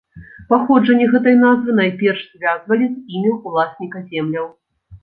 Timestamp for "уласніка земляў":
3.53-4.55